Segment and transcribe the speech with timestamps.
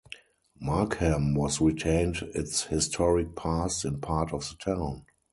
[0.59, 5.05] Markham has retained its historic past in part of the town.